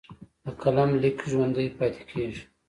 د 0.45 0.45
قلم 0.61 0.89
لیک 1.01 1.17
ژوندی 1.31 1.67
پاتې 1.77 2.01
کېږي. 2.11 2.43